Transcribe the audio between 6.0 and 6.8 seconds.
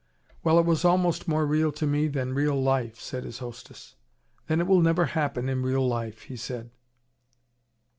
he said.